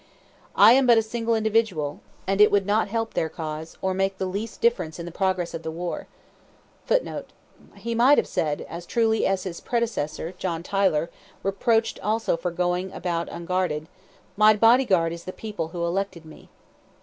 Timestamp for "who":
15.67-15.85